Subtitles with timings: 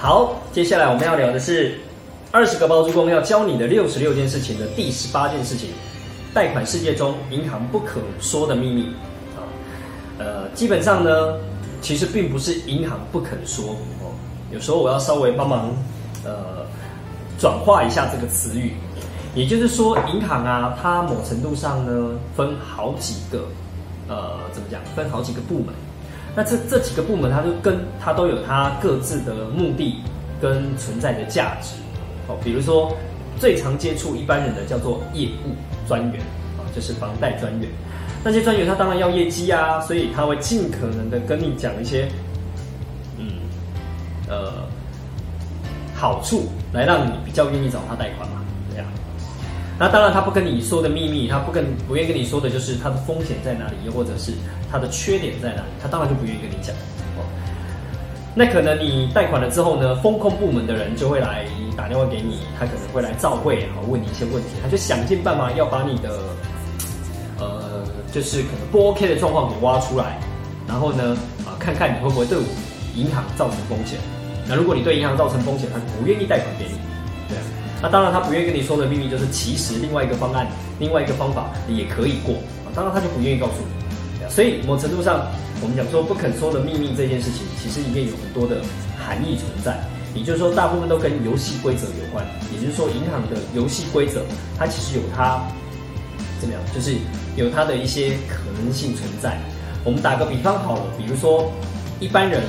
[0.00, 1.76] 好，接下来我们要聊的是
[2.30, 5.70] 二十个包租公要教你的六十六件事情的第十八件事情，
[6.32, 8.94] 贷款世界中银行不可说的秘密
[9.36, 9.42] 啊。
[10.20, 11.34] 呃，基本上呢，
[11.82, 14.14] 其实并不是银行不肯说哦，
[14.52, 15.74] 有时候我要稍微帮忙
[16.24, 16.64] 呃
[17.36, 18.74] 转化一下这个词语，
[19.34, 23.48] 也就是说，银行啊，它某程度上呢分好几个
[24.06, 25.74] 呃怎么讲，分好几个部门。
[26.36, 30.02] 那这这几个部门，它就跟它都有它各自的目的
[30.40, 31.74] 跟存在的价值，
[32.28, 32.96] 哦，比如说
[33.38, 35.54] 最常接触一般人的叫做业务
[35.88, 36.20] 专员
[36.56, 37.68] 啊，就是房贷专员。
[38.24, 42.08] 那些专员他当然要业绩啊，所以他会尽可能的跟你讲一些，
[43.16, 43.26] 嗯，
[44.28, 44.52] 呃，
[45.94, 48.44] 好处来让你比较愿意找他贷款嘛，
[49.78, 54.32] 那当然他不跟你说的秘密，他不跟不愿意跟你说的就是他的风险在哪里，又或者是。
[54.70, 55.68] 它的缺点在哪里？
[55.82, 56.76] 他当然就不愿意跟你讲。
[57.16, 57.24] 哦，
[58.34, 66.10] 那可能你贷款了之后呢，风控部门的人就会来打电话给你，他可能会来召会，然后问你一些问题，他就想尽办法要把你的，
[67.38, 70.20] 呃，就是可能不 OK 的状况给挖出来，
[70.68, 72.36] 然后呢，啊，看看你会不会对
[72.94, 73.98] 银行造成风险。
[74.46, 76.78] 那如果你对银行造成风险，他就不愿意贷款给你。
[77.80, 80.46] 那当然他不愿意跟你说的秘密就是，其实另外一个方案，
[80.78, 82.34] 另外一个方法也可以过。
[82.64, 84.28] 啊，当然他就不愿意告诉你。
[84.28, 85.26] 所以某程度上，
[85.62, 88.60] 我们讲说不肯说的秘密这件事情，其实里面有很多的
[88.98, 89.78] 含义存在。
[90.14, 92.26] 也就是说，大部分都跟游戏规则有关。
[92.52, 94.22] 也就是说，银行的游戏规则，
[94.58, 95.40] 它其实有它
[96.40, 96.96] 怎么样，就是
[97.36, 99.38] 有它的一些可能性存在。
[99.84, 101.52] 我们打个比方好了，比如说
[102.00, 102.42] 一般人，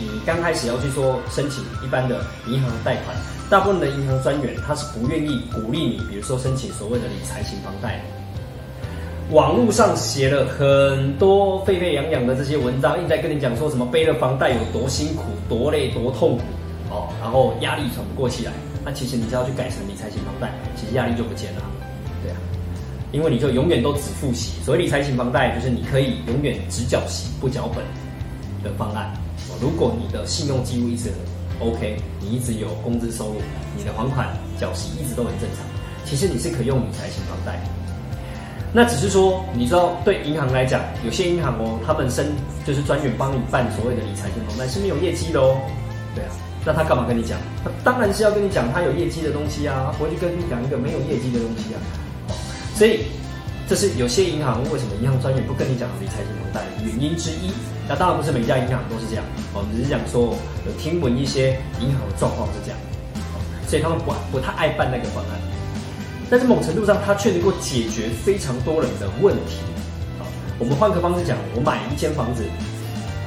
[0.00, 3.16] 你你刚开始要去说申请一般的银行贷款，
[3.52, 8.00] 大部分的银行专员他是不愿意鼓励你，比如说申请所谓的理财型房贷。
[9.30, 16.42] 网络上写了很多沸沸扬扬的这些文章，一直在跟你讲说什么背了房贷有多辛苦、多累、多痛苦
[16.88, 18.52] 哦，然后压力喘不过气来。
[18.82, 21.60] 那其实你只要去改成理财型房贷，其实压力就不见了，
[22.22, 22.36] 对啊，
[23.12, 24.62] 因为你就永远都只付息。
[24.64, 27.84] 所谓理财型房贷，就是你可以永远只缴息不缴本
[28.64, 29.12] 的方案。
[29.60, 31.18] 如果你的信用记录一直很
[31.62, 33.36] OK，你一直有工资收入，
[33.76, 34.28] 你的还款
[34.58, 35.64] 缴息一直都很正常，
[36.04, 37.58] 其实你是可以用理财型房贷。
[38.74, 42.32] 那只是说，你知道，对银行来讲，有些银行哦，他本身
[42.66, 45.60] 就是专员帮你办所谓的理财型房贷是没有业绩的哦，
[46.14, 46.30] 对啊，
[46.64, 47.38] 那他干嘛跟你讲？
[47.62, 51.78] 他当然是要跟你讲他有业绩的东西啊，他不会去跟你讲一个没有业绩的东西啊。
[52.74, 53.04] 所以，
[53.68, 57.52] 这是有些银行为什么银行专员不跟你讲理财型房贷的原因之一。
[57.88, 60.34] 那当然不是每家银行都是这样，我们只是讲说
[60.64, 62.78] 有听闻一些银行的状况是这样，
[63.68, 65.40] 所以他们不不太爱办那个方案。
[66.30, 69.58] 但是某程度上，它却能够解决非常多人的问题。
[70.58, 72.44] 我们换个方式讲，我买一间房子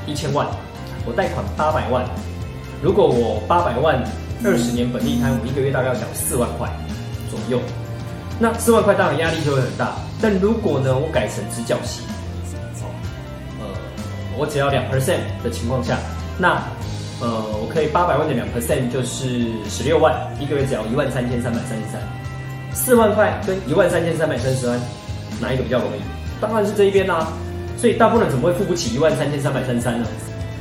[0.08, 0.48] 一千万，
[1.06, 2.04] 我贷款八百万。
[2.82, 4.02] 如果我八百万
[4.44, 6.68] 二十年本利摊，我一个月大概要缴四万块
[7.30, 7.62] 左右。
[8.40, 9.96] 那四万块当然压力就会很大。
[10.22, 12.02] 但如果呢，我改成只缴息，
[14.38, 15.98] 我只要两 percent 的情况下，
[16.38, 16.62] 那
[17.22, 17.28] 呃，
[17.62, 22.02] 我可以八百万的两 percent 就是十六万，一个月只要一万三千三百三十三。
[22.74, 24.80] 四万块跟一万三千三百三十三，
[25.40, 26.02] 哪一个比较容易？
[26.42, 27.32] 当然是这一边啦。
[27.78, 30.08] 所以大部分人怎么会付不起一万三千三百三十三呢？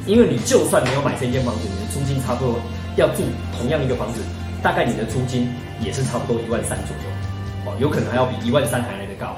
[0.07, 2.57] 因为你就算没有买这间房子，你的租金差不多
[2.97, 3.23] 要住
[3.59, 4.21] 同样一个房子，
[4.63, 5.49] 大概你的租金
[5.81, 9.35] 也是差不多一万三左右，哦，有可能还要比一万三还来得高。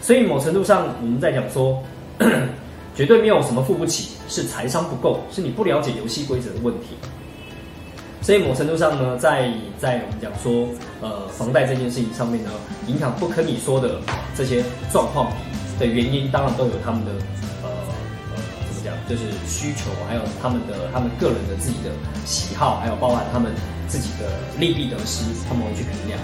[0.00, 1.82] 所以某程度上，我们在讲说，
[2.96, 6.96] 绝对没有什么付不起，是财商不够，是你不了解游戏规则的问题。
[8.22, 10.66] 所以某程度上呢，在在我们讲说，
[11.00, 12.50] 呃，房贷这件事情上面呢，
[12.88, 14.00] 银行不跟你说的
[14.34, 15.30] 这些状况
[15.78, 17.12] 的原因，当然都有他们的
[17.62, 17.68] 呃
[18.34, 21.90] 呃怎么讲，就是需求，还有他们的他们个人的自己的
[22.24, 23.52] 喜好，还有包含他们
[23.86, 24.26] 自己的
[24.58, 26.18] 利弊得失，他们会去衡量。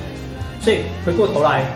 [0.60, 1.71] 所以回过头来，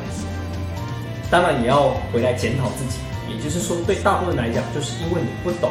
[1.30, 2.98] 当然也要回来检讨自己，
[3.28, 5.70] 也就是说，对大部分来讲，就是因为你不懂。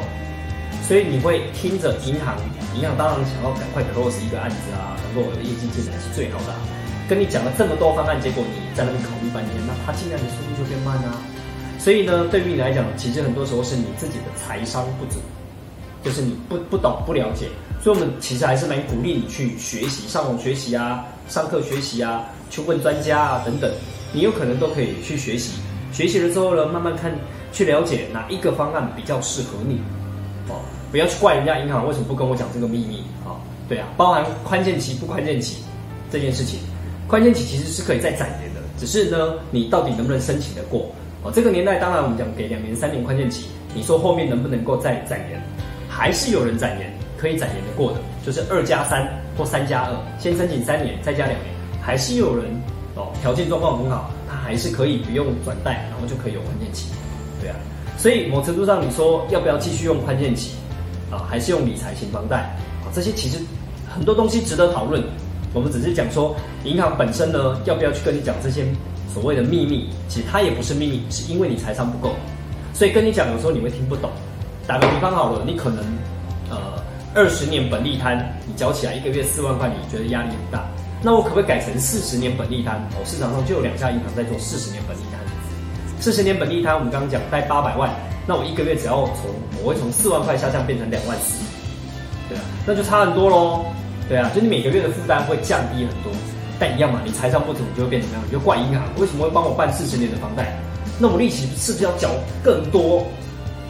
[0.83, 2.37] 所以你会听着银行，
[2.75, 6.53] 银行当然想要赶快 close 一个案子啊，能够我的业绩进来是最好的。
[7.09, 11.17] 跟你讲了这么多方案，结果你在那边考虑半天，那他进来的速度就变慢啊。
[11.79, 15.19] 所以呢，对于你来讲，其实很多时候是你自己的财商不足，
[16.03, 17.47] 就是你不不懂不了解。
[17.81, 23.71] 所以我们其实还是蛮鼓励你去学习，上网学习啊，上课学习啊，去问专家啊等等，
[24.13, 25.53] 你有可能都可以去学习。
[25.91, 27.11] 学习了之后呢，慢慢看，
[27.55, 29.79] 去了解哪一个方案比较适合你。
[30.49, 30.59] 哦，
[30.91, 33.39] 不要去怪人家银行为什么不跟我讲这个秘密啊？
[33.67, 35.63] 对啊，包含宽限期不宽限期
[36.11, 36.59] 这件事情，
[37.07, 40.91] 宽限期其实是可以再展延的，只是呢，你到底能不能申请得过？
[41.23, 45.41] 哦，这个年代当然我们讲给两年、三年宽限期，你说后面能不能够再展延？
[45.89, 51.49] 还是有人展延，可以展延的过的，就是二加三或三加二，先申请三年，再加两年，
[51.81, 52.45] 还是有人
[52.95, 56.89] 哦条件状况很好，他还是可以不用转贷，然后就可以有宽限期，
[57.45, 57.57] 对啊。
[57.95, 60.55] 所以某程度上，你说要不要继续用宽限期
[61.11, 62.37] 啊，还是用理财型房贷
[62.83, 62.89] 啊？
[62.91, 63.37] 这些其实
[63.87, 65.03] 很多东西值得讨论。
[65.53, 68.65] 我们只是讲说，银行本身呢，要不要去跟你讲这些
[69.13, 69.89] 所谓的秘密？
[70.09, 72.13] 其实它也不是秘密，是因为你财商不够，
[72.73, 74.09] 所以跟你讲有时候你会听不懂。
[74.67, 75.85] 打个比方好了，你可能
[76.49, 76.57] 呃
[77.13, 80.67] 二十年本利摊，你缴起来一个月四万块，你觉得压力很大。
[81.01, 82.75] 那我可不可以改成四十年本利摊？
[82.97, 85.34] 哦，市场上就有两家银行在做四十年本利摊。
[86.05, 87.89] 四十年本地摊，我们刚刚讲贷八百万，
[88.27, 89.25] 那我一个月只要从
[89.57, 91.43] 我会从四万块下降变成两万四，
[92.29, 93.65] 对啊，那就差很多喽。
[94.07, 96.13] 对啊，就你每个月的负担会降低很多，
[96.59, 98.23] 但一样嘛，你财商不足，你就会变怎么样？
[98.23, 100.55] 你就怪银行为什么会帮我办四十年的房贷？
[100.99, 102.11] 那我利息是不是要缴
[102.43, 103.07] 更多？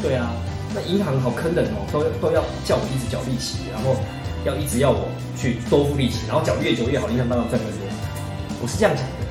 [0.03, 0.29] 对啊，
[0.75, 3.95] 那银行好坑人哦，都都要叫我一直缴利息，然后
[4.43, 5.07] 要一直要我
[5.37, 7.87] 去多付利息，然后缴越久越好，银行当然赚更多。
[8.61, 9.24] 我是这样讲的。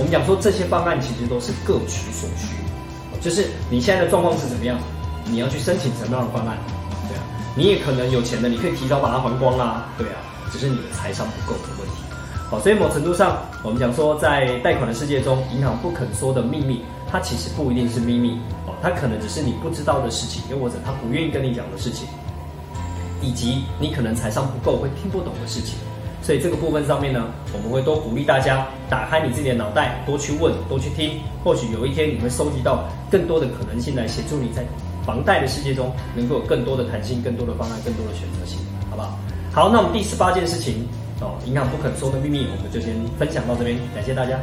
[0.00, 2.56] 我们讲说这些方案其实都是各取所需，
[3.20, 4.78] 就是你现在的状况是怎么样，
[5.26, 6.56] 你要去申请什么样的方案？
[7.06, 7.22] 对啊，
[7.54, 10.16] 你也可能有钱的，你可以提早把它还光啊，对啊。
[10.50, 11.94] 只是你的财商不够的问题，
[12.48, 22.08] 好，所以某程度上，我们讲说，在贷款的世界中，银行不肯说的秘密，它其实不一定是秘密，哦，它可能只是你不知道的事情，又或者他不愿意跟你讲的事情，
[23.20, 25.76] 以及你可能财商不够会听不懂的事情。
[26.30, 34.62] 所以这个部分上面呢，我们会多鼓励大家打开你自己的脑袋，多去问，多去听，或许有一天你会收集到更多的可能性来协助你在
[35.04, 39.18] 房贷的世界中能够有更多的弹性、更多的方案、更多的选择性，好不好？
[39.50, 40.86] 好，那我们第十八件事情
[41.20, 44.38] 哦，银行不肯说的秘密，我们就先分享到这边，感谢大家。